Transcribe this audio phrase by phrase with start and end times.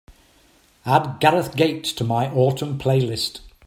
[0.83, 3.41] add gareth gates to my autumn playlist